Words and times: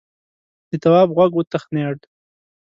د 0.69 0.71
تواب 0.83 1.09
غوږ 1.15 1.31
وتخڼيد: 1.35 1.99